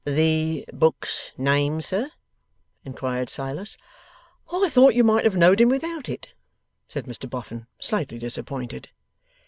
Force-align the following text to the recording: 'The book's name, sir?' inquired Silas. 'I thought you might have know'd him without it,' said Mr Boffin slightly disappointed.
'The 0.03 0.65
book's 0.73 1.31
name, 1.37 1.79
sir?' 1.79 2.09
inquired 2.83 3.29
Silas. 3.29 3.77
'I 4.51 4.67
thought 4.67 4.95
you 4.95 5.03
might 5.03 5.25
have 5.25 5.35
know'd 5.37 5.61
him 5.61 5.69
without 5.69 6.09
it,' 6.09 6.29
said 6.87 7.05
Mr 7.05 7.29
Boffin 7.29 7.67
slightly 7.79 8.17
disappointed. 8.17 8.89